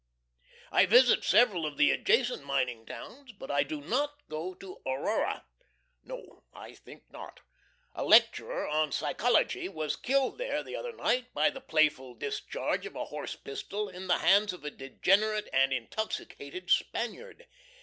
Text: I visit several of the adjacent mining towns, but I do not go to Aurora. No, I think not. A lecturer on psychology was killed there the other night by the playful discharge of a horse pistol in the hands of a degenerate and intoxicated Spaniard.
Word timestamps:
I 0.71 0.87
visit 0.87 1.23
several 1.23 1.63
of 1.63 1.77
the 1.77 1.91
adjacent 1.91 2.43
mining 2.43 2.87
towns, 2.87 3.33
but 3.33 3.51
I 3.51 3.61
do 3.61 3.81
not 3.81 4.27
go 4.29 4.55
to 4.55 4.81
Aurora. 4.83 5.45
No, 6.03 6.43
I 6.51 6.73
think 6.73 7.03
not. 7.11 7.41
A 7.93 8.03
lecturer 8.03 8.67
on 8.67 8.91
psychology 8.91 9.69
was 9.69 9.95
killed 9.95 10.39
there 10.39 10.63
the 10.63 10.75
other 10.75 10.91
night 10.95 11.31
by 11.35 11.51
the 11.51 11.61
playful 11.61 12.15
discharge 12.15 12.87
of 12.87 12.95
a 12.95 13.05
horse 13.05 13.35
pistol 13.35 13.89
in 13.89 14.07
the 14.07 14.17
hands 14.17 14.53
of 14.53 14.65
a 14.65 14.71
degenerate 14.71 15.47
and 15.53 15.71
intoxicated 15.71 16.71
Spaniard. 16.71 17.45